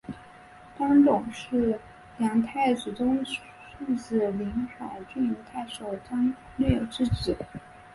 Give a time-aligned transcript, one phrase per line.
[0.79, 1.79] 张种是
[2.17, 3.43] 梁太子中庶
[3.95, 7.37] 子临海郡太守张略之子。